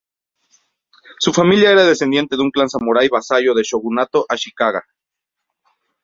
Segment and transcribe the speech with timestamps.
[1.19, 4.83] Su familia era descendiente de un clan samurai vasallo del shogunato Ashikaga.